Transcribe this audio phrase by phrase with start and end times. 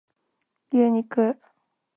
[0.71, 1.37] 牛肉